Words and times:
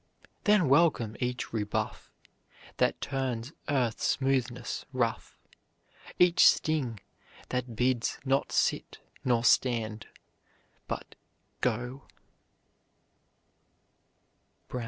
Then 0.45 0.67
welcome 0.67 1.15
each 1.19 1.53
rebuff, 1.53 2.11
That 2.77 2.99
turns 3.01 3.53
earth's 3.69 4.03
smoothness 4.07 4.83
rough, 4.91 5.37
Each 6.17 6.47
sting, 6.49 6.99
that 7.49 7.75
bids 7.75 8.17
not 8.25 8.51
sit 8.51 8.97
nor 9.23 9.43
stand 9.43 10.07
but 10.87 11.13
go. 11.59 12.07